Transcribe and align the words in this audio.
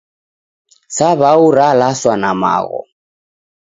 Saw'au 0.95 1.45
ralaswa 1.55 2.13
na 2.21 2.29
magho. 2.41 2.81